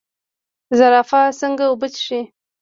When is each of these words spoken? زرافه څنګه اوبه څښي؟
زرافه 0.77 1.21
څنګه 1.39 1.63
اوبه 1.67 1.87
څښي؟ 1.93 2.19